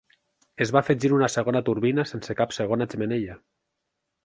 [0.63, 3.39] Es va afegir una segona turbina sense cap segona xemeneia.